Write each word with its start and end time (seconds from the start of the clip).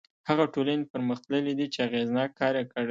هغه 0.29 0.45
ټولنې 0.53 0.89
پرمختللي 0.91 1.53
دي 1.59 1.65
چې 1.73 1.79
اغېزناک 1.87 2.29
کار 2.39 2.53
یې 2.59 2.65
کړی. 2.71 2.79